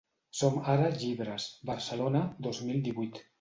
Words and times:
Som-Ara 0.37 0.87
llibres, 1.01 1.45
Barcelona, 1.71 2.23
dos 2.49 2.63
mil 2.71 2.83
divuit. 2.89 3.23